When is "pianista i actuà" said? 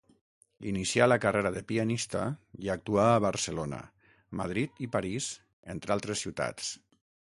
1.71-3.05